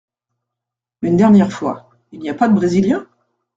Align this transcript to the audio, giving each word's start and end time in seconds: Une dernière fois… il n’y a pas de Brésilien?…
Une 1.03 1.15
dernière 1.15 1.51
fois… 1.53 1.87
il 2.11 2.21
n’y 2.21 2.29
a 2.31 2.33
pas 2.33 2.47
de 2.47 2.55
Brésilien?… 2.55 3.05